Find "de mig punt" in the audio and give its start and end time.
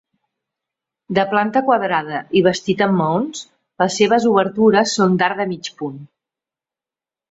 5.45-6.07